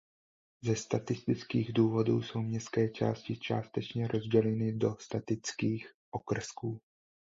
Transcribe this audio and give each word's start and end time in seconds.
Ze 0.61 0.75
statistických 0.75 1.73
důvodů 1.73 2.21
jsou 2.21 2.41
městské 2.41 2.89
části 2.89 3.37
částečně 3.37 4.07
rozděleny 4.07 4.73
do 4.73 4.95
"statistických 4.99 5.87
okrsků". 6.11 6.81